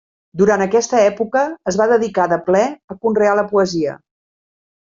[0.41, 2.65] Durant aquesta època es va dedicar de ple
[2.95, 3.95] a conrear la poesia.